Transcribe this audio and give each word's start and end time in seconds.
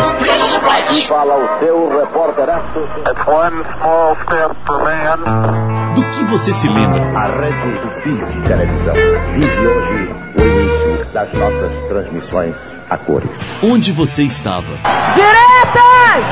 Splash, 0.00 0.42
splash. 0.42 1.06
Fala 1.06 1.36
o 1.36 1.58
seu 1.58 1.88
repórter. 1.98 2.48
It's 2.48 3.26
one 3.26 3.64
small 3.78 4.16
step 4.24 4.54
for 4.66 4.78
man. 4.84 5.94
Do 5.94 6.02
que 6.10 6.24
você 6.24 6.52
se 6.52 6.68
lembra? 6.68 7.00
A 7.18 7.26
Rede 7.28 7.80
Tupi 7.80 8.10
de 8.10 8.42
televisão 8.46 8.94
vive 9.34 9.66
hoje 9.66 10.14
o 10.36 10.42
início 10.42 11.12
das 11.12 11.32
nossas 11.32 11.72
transmissões 11.88 12.54
a 12.90 12.96
cores. 12.98 13.30
Onde 13.62 13.92
você 13.92 14.22
estava? 14.24 14.66
Diretas! 15.14 16.24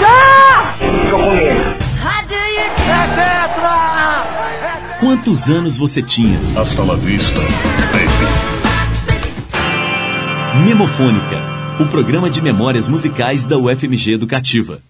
Já! 0.00 0.28
Quantos 5.00 5.48
anos 5.48 5.76
você 5.78 6.02
tinha? 6.02 6.38
Hasta 6.60 6.82
la 6.82 6.94
vista, 6.94 7.40
baby. 7.40 8.28
Memofônica, 10.64 11.57
o 11.80 11.86
programa 11.86 12.28
de 12.28 12.42
memórias 12.42 12.88
musicais 12.88 13.44
da 13.44 13.56
UFMG 13.56 14.12
Educativa. 14.12 14.82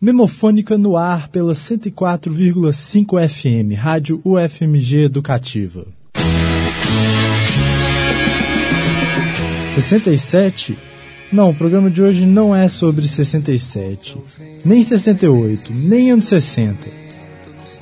Memofônica 0.00 0.78
no 0.78 0.96
ar 0.96 1.28
pela 1.28 1.52
104,5 1.52 3.28
FM, 3.28 3.78
Rádio 3.78 4.18
UFMG 4.24 5.04
Educativa. 5.04 5.86
67? 9.74 10.76
Não, 11.30 11.50
o 11.50 11.54
programa 11.54 11.90
de 11.90 12.02
hoje 12.02 12.24
não 12.24 12.56
é 12.56 12.66
sobre 12.66 13.06
67, 13.06 14.16
nem 14.64 14.82
68, 14.82 15.70
nem 15.72 16.12
anos 16.12 16.26
60. 16.26 16.88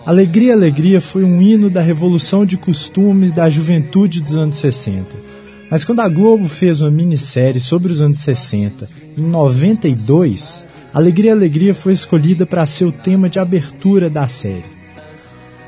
Alegria, 0.05 0.55
Alegria 0.55 1.01
foi 1.01 1.23
um 1.23 1.41
hino 1.41 1.71
da 1.71 1.81
revolução 1.81 2.45
de 2.45 2.57
costumes 2.57 3.33
da 3.33 3.49
juventude 3.49 4.21
dos 4.21 4.37
anos 4.37 4.57
60. 4.57 5.30
Mas 5.71 5.85
quando 5.85 6.01
a 6.01 6.09
Globo 6.09 6.49
fez 6.49 6.81
uma 6.81 6.91
minissérie 6.91 7.61
sobre 7.61 7.93
os 7.93 8.01
anos 8.01 8.19
60, 8.19 8.89
em 9.17 9.23
92, 9.23 10.67
Alegria, 10.93 11.33
Alegria 11.33 11.75
foi 11.75 11.93
escolhida 11.93 12.45
para 12.45 12.67
ser 12.67 12.87
o 12.87 12.93
tema 12.93 13.31
de 13.31 13.39
abertura 13.39 14.11
da 14.11 14.27
série. 14.27 14.65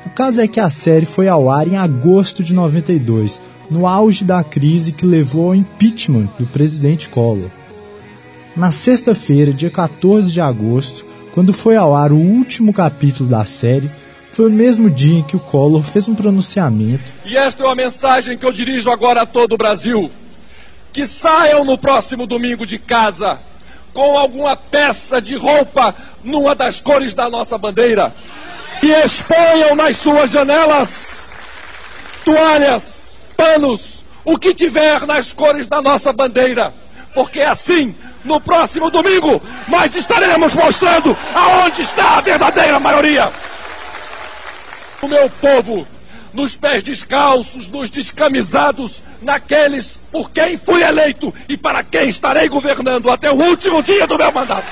O 0.05 0.09
caso 0.09 0.41
é 0.41 0.47
que 0.47 0.59
a 0.59 0.69
série 0.69 1.05
foi 1.05 1.29
ao 1.29 1.49
ar 1.49 1.65
em 1.65 1.77
agosto 1.77 2.43
de 2.43 2.53
92, 2.53 3.41
no 3.71 3.87
auge 3.87 4.25
da 4.25 4.43
crise 4.43 4.91
que 4.91 5.05
levou 5.05 5.47
ao 5.47 5.55
impeachment 5.55 6.27
do 6.37 6.45
presidente 6.45 7.07
Collor. 7.07 7.49
Na 8.57 8.71
sexta-feira, 8.71 9.53
dia 9.53 9.69
14 9.69 10.29
de 10.29 10.41
agosto, 10.41 11.05
quando 11.33 11.53
foi 11.53 11.77
ao 11.77 11.95
ar 11.95 12.11
o 12.11 12.17
último 12.17 12.73
capítulo 12.73 13.29
da 13.29 13.45
série, 13.45 13.89
foi 14.33 14.47
o 14.47 14.51
mesmo 14.51 14.89
dia 14.89 15.19
em 15.19 15.23
que 15.23 15.35
o 15.35 15.39
Collor 15.39 15.83
fez 15.83 16.07
um 16.07 16.15
pronunciamento. 16.15 17.03
E 17.23 17.37
esta 17.37 17.61
é 17.61 17.65
uma 17.67 17.75
mensagem 17.75 18.35
que 18.35 18.43
eu 18.43 18.51
dirijo 18.51 18.89
agora 18.89 19.21
a 19.21 19.25
todo 19.27 19.53
o 19.53 19.57
Brasil. 19.57 20.11
Que 20.91 21.05
saiam 21.05 21.63
no 21.63 21.77
próximo 21.77 22.25
domingo 22.25 22.65
de 22.65 22.79
casa 22.79 23.39
com 23.93 24.17
alguma 24.17 24.55
peça 24.55 25.21
de 25.21 25.35
roupa 25.35 25.93
numa 26.23 26.55
das 26.55 26.79
cores 26.79 27.13
da 27.13 27.29
nossa 27.29 27.59
bandeira. 27.59 28.11
E 28.81 28.91
exponham 28.91 29.75
nas 29.75 29.97
suas 29.97 30.31
janelas 30.31 31.31
toalhas, 32.25 33.15
panos, 33.37 34.03
o 34.25 34.37
que 34.37 34.53
tiver 34.53 35.05
nas 35.05 35.31
cores 35.31 35.67
da 35.67 35.79
nossa 35.79 36.11
bandeira. 36.11 36.73
Porque 37.13 37.41
assim, 37.41 37.93
no 38.25 38.41
próximo 38.41 38.89
domingo, 38.89 39.39
nós 39.67 39.95
estaremos 39.95 40.55
mostrando 40.55 41.15
aonde 41.35 41.83
está 41.83 42.17
a 42.17 42.21
verdadeira 42.21 42.79
maioria 42.79 43.31
o 45.05 45.09
meu 45.09 45.29
povo, 45.29 45.85
nos 46.33 46.55
pés 46.55 46.83
descalços, 46.83 47.69
nos 47.69 47.89
descamisados, 47.89 49.03
naqueles 49.21 49.99
por 50.11 50.31
quem 50.31 50.57
fui 50.57 50.81
eleito 50.81 51.33
e 51.47 51.57
para 51.57 51.83
quem 51.83 52.09
estarei 52.09 52.49
governando 52.49 53.09
até 53.09 53.31
o 53.31 53.35
último 53.35 53.83
dia 53.83 54.07
do 54.07 54.17
meu 54.17 54.31
mandato. 54.31 54.67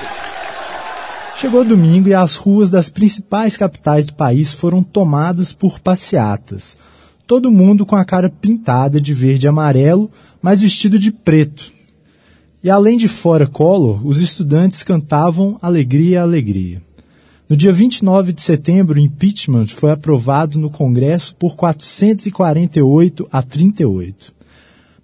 Chegou 1.36 1.64
domingo 1.64 2.08
e 2.08 2.14
as 2.14 2.36
ruas 2.36 2.70
das 2.70 2.88
principais 2.88 3.56
capitais 3.56 4.06
do 4.06 4.14
país 4.14 4.54
foram 4.54 4.82
tomadas 4.82 5.52
por 5.52 5.80
passeatas. 5.80 6.76
Todo 7.26 7.50
mundo 7.50 7.86
com 7.86 7.96
a 7.96 8.04
cara 8.04 8.28
pintada 8.28 9.00
de 9.00 9.14
verde 9.14 9.46
e 9.46 9.48
amarelo, 9.48 10.10
mas 10.40 10.60
vestido 10.60 10.98
de 10.98 11.10
preto. 11.10 11.72
E 12.62 12.70
além 12.70 12.96
de 12.96 13.08
fora 13.08 13.46
Collor, 13.46 14.06
os 14.06 14.20
estudantes 14.20 14.82
cantavam 14.82 15.58
Alegria, 15.60 16.22
Alegria. 16.22 16.80
No 17.52 17.58
dia 17.58 17.70
29 17.70 18.32
de 18.32 18.40
setembro, 18.40 18.98
o 18.98 19.02
impeachment 19.02 19.66
foi 19.66 19.90
aprovado 19.90 20.58
no 20.58 20.70
Congresso 20.70 21.36
por 21.36 21.54
448 21.54 23.28
a 23.30 23.42
38. 23.42 24.32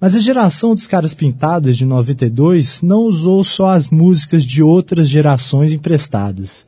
Mas 0.01 0.17
a 0.17 0.21
geração 0.21 0.75
dos 0.75 0.87
caras 0.87 1.15
pintadas 1.15 1.77
de 1.77 1.85
92 1.85 2.81
não 2.81 3.01
usou 3.01 3.45
só 3.45 3.69
as 3.69 3.91
músicas 3.91 4.47
de 4.47 4.63
outras 4.63 5.11
gerações 5.11 5.75
emprestadas. 5.75 6.67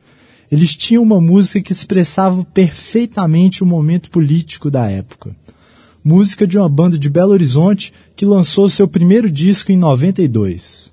Eles 0.51 0.75
tinham 0.75 1.01
uma 1.01 1.19
música 1.19 1.59
que 1.59 1.71
expressava 1.71 2.45
perfeitamente 2.45 3.63
o 3.63 3.65
momento 3.65 4.11
político 4.11 4.69
da 4.69 4.87
época. 4.87 5.35
Música 6.03 6.45
de 6.45 6.59
uma 6.59 6.69
banda 6.69 6.95
de 6.95 7.09
Belo 7.09 7.31
Horizonte 7.31 7.91
que 8.15 8.23
lançou 8.23 8.69
seu 8.69 8.87
primeiro 8.87 9.31
disco 9.31 9.71
em 9.71 9.77
92. 9.77 10.90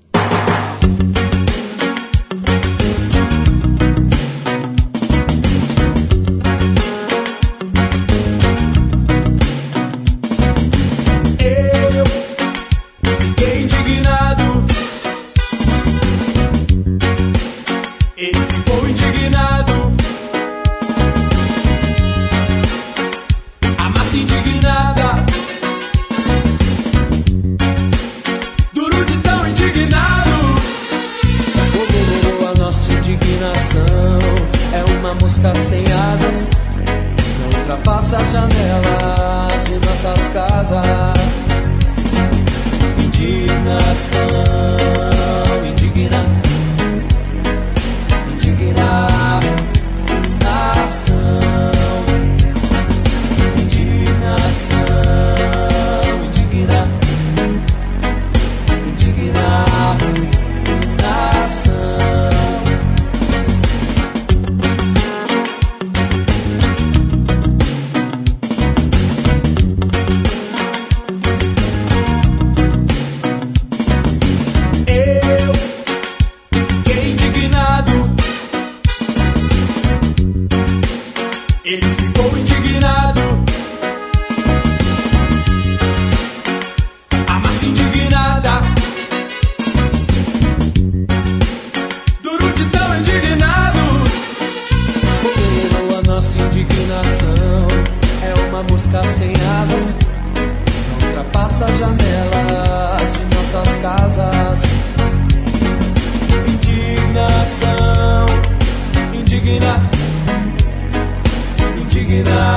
indigna, 109.48 109.80
indigna 111.80 112.56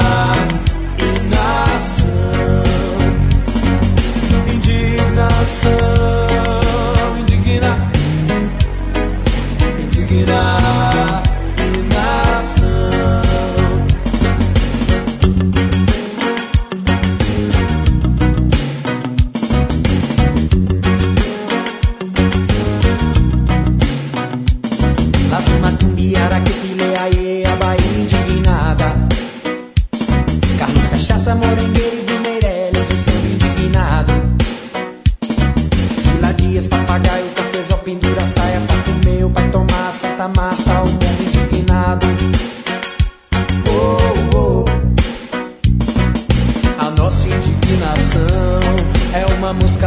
inação, 0.99 2.63
indignação, 4.53 5.77
indigna, 7.17 7.91
indigna. 9.79 10.60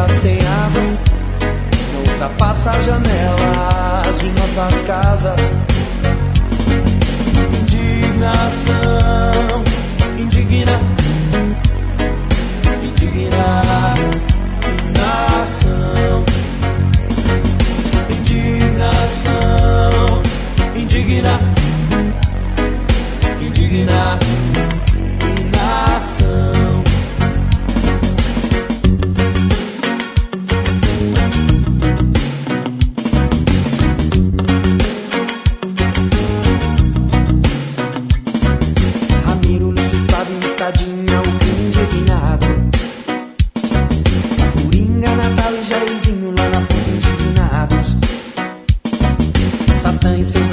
Sem 0.08 0.38
asas 0.66 1.00
não 1.92 2.00
ultrapassa 2.12 2.70
as 2.72 2.84
janelas 2.84 4.18
de 4.18 4.28
nossas 4.38 4.82
casas. 4.82 5.52
Indignação 7.62 8.74
indigna, 10.18 10.80
indigna, 12.82 13.62
nação, 14.98 16.24
indignação 18.10 19.32
indigna, 20.76 21.40
indigna. 23.40 24.33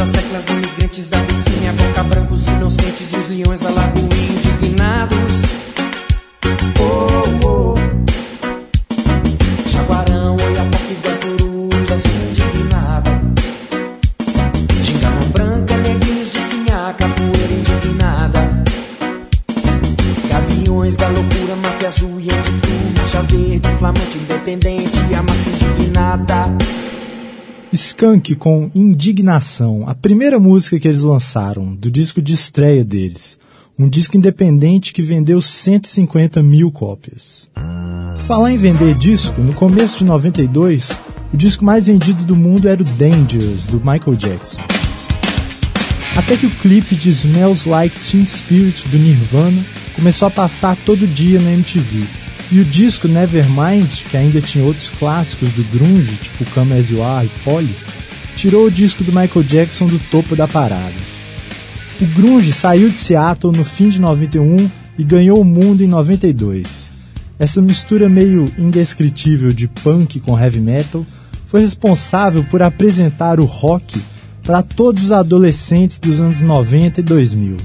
as 0.01 0.09
seclas 0.09 0.45
imigrantes 0.49 1.05
da 1.05 1.21
vizinha, 1.21 1.73
boca 1.73 2.03
branca, 2.03 2.33
os 2.33 2.47
inocentes 2.47 3.13
e 3.13 3.17
os 3.17 3.29
leões 3.29 3.61
da 3.61 3.69
lagoa 3.69 4.09
indignados. 4.59 5.50
Skank 27.73 28.35
com 28.35 28.69
Indignação, 28.75 29.87
a 29.87 29.95
primeira 29.95 30.37
música 30.37 30.77
que 30.77 30.89
eles 30.89 30.99
lançaram, 31.01 31.73
do 31.73 31.89
disco 31.89 32.21
de 32.21 32.33
estreia 32.33 32.83
deles. 32.83 33.39
Um 33.79 33.87
disco 33.87 34.17
independente 34.17 34.93
que 34.93 35.01
vendeu 35.01 35.41
150 35.41 36.43
mil 36.43 36.69
cópias. 36.69 37.49
Falar 38.27 38.51
em 38.51 38.57
vender 38.57 38.95
disco, 38.95 39.39
no 39.39 39.53
começo 39.53 39.99
de 39.99 40.03
92, 40.03 40.91
o 41.33 41.37
disco 41.37 41.63
mais 41.63 41.87
vendido 41.87 42.23
do 42.23 42.35
mundo 42.35 42.67
era 42.67 42.81
o 42.81 42.85
Dangerous, 42.85 43.65
do 43.67 43.77
Michael 43.77 44.17
Jackson. 44.17 44.61
Até 46.17 46.35
que 46.35 46.47
o 46.47 46.55
clipe 46.57 46.93
de 46.93 47.09
Smells 47.09 47.69
Like 47.69 47.97
Teen 48.01 48.25
Spirit, 48.25 48.85
do 48.89 48.97
Nirvana, 48.97 49.63
começou 49.95 50.27
a 50.27 50.31
passar 50.31 50.75
todo 50.85 51.07
dia 51.07 51.39
na 51.39 51.53
MTV. 51.53 52.20
E 52.51 52.59
o 52.59 52.65
disco 52.65 53.07
Nevermind, 53.07 54.03
que 54.09 54.17
ainda 54.17 54.41
tinha 54.41 54.65
outros 54.65 54.89
clássicos 54.89 55.49
do 55.53 55.63
grunge, 55.71 56.17
tipo 56.17 56.43
Come 56.51 56.77
As 56.77 56.89
You 56.89 57.01
Are 57.01 57.25
e 57.25 57.43
Polly, 57.45 57.73
tirou 58.35 58.65
o 58.65 58.71
disco 58.71 59.05
do 59.05 59.13
Michael 59.13 59.43
Jackson 59.43 59.87
do 59.87 59.97
topo 60.11 60.35
da 60.35 60.47
parada. 60.49 60.93
O 62.01 62.05
grunge 62.07 62.51
saiu 62.51 62.89
de 62.89 62.97
Seattle 62.97 63.55
no 63.55 63.63
fim 63.63 63.87
de 63.87 64.01
91 64.01 64.69
e 64.97 65.03
ganhou 65.03 65.39
o 65.39 65.45
mundo 65.45 65.81
em 65.81 65.87
92. 65.87 66.91
Essa 67.39 67.61
mistura 67.61 68.09
meio 68.09 68.51
indescritível 68.57 69.53
de 69.53 69.67
punk 69.67 70.19
com 70.19 70.37
heavy 70.37 70.59
metal 70.59 71.05
foi 71.45 71.61
responsável 71.61 72.43
por 72.43 72.61
apresentar 72.61 73.39
o 73.39 73.45
rock 73.45 74.01
para 74.43 74.61
todos 74.61 75.05
os 75.05 75.11
adolescentes 75.11 75.99
dos 75.99 76.19
anos 76.19 76.41
90 76.41 76.99
e 76.99 77.03
2000. 77.03 77.57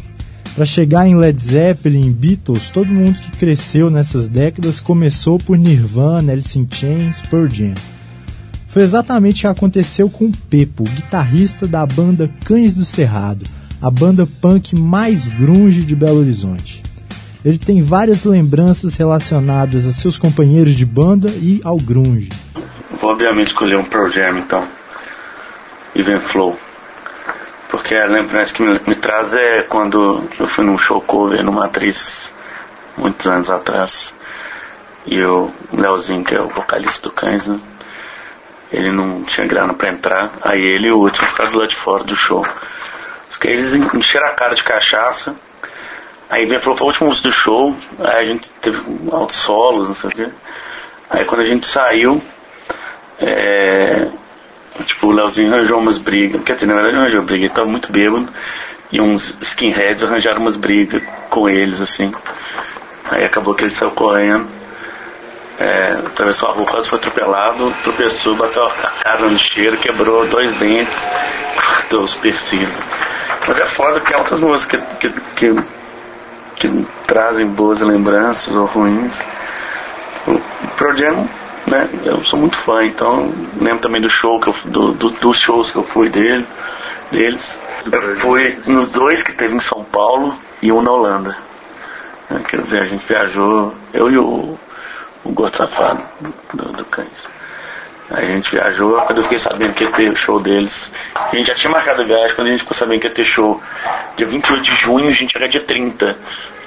Para 0.56 0.64
chegar 0.64 1.06
em 1.06 1.14
Led 1.14 1.38
Zeppelin, 1.38 2.10
Beatles, 2.10 2.70
todo 2.70 2.86
mundo 2.86 3.20
que 3.20 3.30
cresceu 3.32 3.90
nessas 3.90 4.26
décadas 4.26 4.80
começou 4.80 5.38
por 5.38 5.58
Nirvana, 5.58 6.32
Alice 6.32 6.58
in 6.58 6.66
Chains, 6.70 7.20
Pearl 7.20 7.46
Jam. 7.46 7.74
Foi 8.66 8.80
exatamente 8.80 9.40
o 9.40 9.40
que 9.42 9.46
aconteceu 9.48 10.08
com 10.08 10.32
Pepo, 10.32 10.84
guitarrista 10.84 11.66
da 11.68 11.84
banda 11.84 12.30
Cães 12.46 12.72
do 12.72 12.86
Cerrado, 12.86 13.44
a 13.82 13.90
banda 13.90 14.26
punk 14.40 14.74
mais 14.74 15.28
grunge 15.28 15.82
de 15.82 15.94
Belo 15.94 16.20
Horizonte. 16.20 16.82
Ele 17.44 17.58
tem 17.58 17.82
várias 17.82 18.24
lembranças 18.24 18.96
relacionadas 18.96 19.86
a 19.86 19.92
seus 19.92 20.16
companheiros 20.16 20.74
de 20.74 20.86
banda 20.86 21.28
e 21.28 21.60
ao 21.64 21.76
grunge. 21.76 22.30
Vou 22.98 23.10
obviamente 23.10 23.48
escolher 23.48 23.76
um 23.76 23.84
Pearl 23.84 24.08
Jam 24.10 24.38
então, 24.38 24.66
Even 25.94 26.18
Flow 26.32 26.56
porque 27.76 27.94
a 27.94 28.06
lembrança 28.06 28.54
que 28.54 28.62
me, 28.62 28.80
me, 28.86 28.96
traz 28.96 29.34
é 29.34 29.62
quando 29.64 30.26
eu 30.40 30.48
fui 30.48 30.64
num 30.64 30.78
show 30.78 30.98
cover 31.02 31.44
no 31.44 31.52
Matriz, 31.52 32.34
muitos 32.96 33.26
anos 33.26 33.50
atrás, 33.50 34.14
e 35.04 35.22
o 35.22 35.50
Leozinho, 35.74 36.24
que 36.24 36.34
é 36.34 36.40
o 36.40 36.48
vocalista 36.48 37.02
do 37.02 37.12
Cães, 37.12 37.46
né? 37.46 37.60
ele 38.72 38.90
não 38.90 39.24
tinha 39.24 39.46
grana 39.46 39.74
para 39.74 39.90
entrar, 39.90 40.32
aí 40.40 40.62
ele 40.62 40.88
e 40.88 40.90
o 40.90 40.98
outro 40.98 41.24
ficaram 41.28 41.52
do 41.52 41.58
lado 41.58 41.68
de 41.68 41.76
fora 41.76 42.02
do 42.02 42.16
show. 42.16 42.46
Eles 43.44 43.74
encheram 43.74 44.28
a 44.28 44.34
cara 44.34 44.54
de 44.54 44.64
cachaça, 44.64 45.36
aí 46.30 46.46
vem 46.46 46.58
falou, 46.62 46.78
foi 46.78 46.86
o 46.86 47.10
último 47.10 47.14
do 47.14 47.30
show, 47.30 47.76
aí 47.98 48.24
a 48.24 48.24
gente 48.24 48.50
teve 48.62 48.80
altos 49.12 49.36
solos, 49.42 49.88
não 49.88 49.94
sei 49.96 50.08
o 50.08 50.12
quê. 50.14 50.28
Aí 51.10 51.26
quando 51.26 51.42
a 51.42 51.46
gente 51.46 51.66
saiu, 51.66 52.22
é, 53.18 54.08
Tipo, 54.84 55.08
o 55.08 55.12
Leozinho 55.12 55.52
arranjou 55.52 55.78
umas 55.78 55.98
brigas. 55.98 56.42
Quer 56.42 56.54
dizer, 56.54 56.66
na 56.66 56.74
verdade 56.74 56.94
não 56.94 57.02
arranjou 57.02 57.24
briga, 57.24 57.44
ele 57.46 57.54
tava 57.54 57.68
muito 57.68 57.90
bêbado. 57.90 58.28
E 58.92 59.00
uns 59.00 59.36
skinheads 59.40 60.04
arranjaram 60.04 60.40
umas 60.40 60.56
brigas 60.56 61.02
com 61.30 61.48
eles, 61.48 61.80
assim. 61.80 62.12
Aí 63.10 63.24
acabou 63.24 63.54
que 63.54 63.64
ele 63.64 63.70
saiu 63.70 63.90
correndo. 63.92 64.48
É, 65.58 65.92
atravessou 66.06 66.50
a 66.50 66.52
rua, 66.52 66.66
quase 66.66 66.88
foi 66.88 66.98
atropelado, 66.98 67.74
tropeçou, 67.82 68.34
bateu 68.34 68.62
a 68.62 68.72
cara 69.02 69.22
no 69.22 69.28
lixeiro, 69.28 69.78
quebrou 69.78 70.26
dois 70.26 70.54
dentes, 70.56 71.06
cortou 71.56 72.02
os 72.02 72.14
persilos. 72.16 72.74
Mas 73.48 73.58
é 73.58 73.66
foda 73.68 74.00
que 74.00 74.12
altas 74.12 74.38
músicas 74.38 74.82
que, 74.98 75.08
que, 75.08 75.20
que, 75.34 75.64
que 76.56 76.86
trazem 77.06 77.46
boas 77.46 77.80
lembranças 77.80 78.54
ou 78.54 78.66
ruins. 78.66 79.18
O 80.26 80.38
Pro 80.76 80.94
né? 81.66 81.88
Eu 82.04 82.24
sou 82.24 82.38
muito 82.38 82.58
fã, 82.60 82.84
então 82.84 83.32
lembro 83.60 83.80
também 83.80 84.00
do 84.00 84.10
show 84.10 84.40
que 84.40 84.48
eu, 84.48 84.54
do, 84.66 84.92
do, 84.92 85.10
dos 85.10 85.40
shows 85.40 85.70
que 85.70 85.76
eu 85.76 85.84
fui 85.84 86.08
dele, 86.08 86.46
deles. 87.10 87.60
Eu 87.90 88.16
fui 88.18 88.58
nos 88.66 88.92
dois 88.92 89.22
que 89.22 89.32
teve 89.32 89.54
em 89.54 89.60
São 89.60 89.84
Paulo 89.84 90.34
e 90.62 90.72
um 90.72 90.82
na 90.82 90.90
Holanda. 90.90 91.36
Né? 92.30 92.42
Quer 92.48 92.62
dizer, 92.62 92.82
a 92.82 92.86
gente 92.86 93.06
viajou, 93.06 93.74
eu 93.92 94.10
e 94.10 94.18
o, 94.18 94.58
o 95.24 95.32
Gordo 95.32 95.56
Safado 95.56 96.02
do, 96.54 96.72
do 96.72 96.84
Cães. 96.86 97.28
A 98.08 98.20
gente 98.20 98.52
viajou, 98.52 99.00
quando 99.02 99.18
eu 99.18 99.24
fiquei 99.24 99.40
sabendo 99.40 99.74
que 99.74 99.82
ia 99.82 99.90
ter 99.90 100.10
o 100.10 100.16
show 100.16 100.40
deles. 100.40 100.92
A 101.16 101.34
gente 101.34 101.48
já 101.48 101.54
tinha 101.54 101.72
marcado 101.72 102.02
a 102.02 102.06
viagem, 102.06 102.36
quando 102.36 102.46
a 102.46 102.50
gente 102.50 102.60
ficou 102.60 102.74
sabendo 102.74 103.00
que 103.00 103.08
ia 103.08 103.14
ter 103.14 103.24
show 103.24 103.60
dia 104.16 104.26
28 104.28 104.62
de 104.62 104.74
junho, 104.76 105.08
a 105.08 105.12
gente 105.12 105.36
era 105.36 105.48
dia 105.48 105.64
30. 105.64 106.16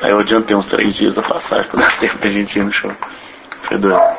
Aí 0.01 0.12
eu 0.12 0.20
adiantei 0.20 0.56
uns 0.56 0.68
três 0.68 0.96
dias 0.98 1.18
a 1.18 1.22
passagem 1.22 1.70
para 1.70 1.79
dar 1.79 1.98
tempo 1.98 2.18
da 2.18 2.29
gente 2.29 2.60
ir 2.60 2.63
no 2.63 2.74
show. 2.74 2.91
Foi 3.63 3.77
doido. 3.77 4.18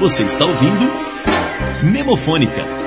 Você 0.00 0.22
está 0.22 0.46
ouvindo 0.46 0.90
Memofônica 1.82 2.79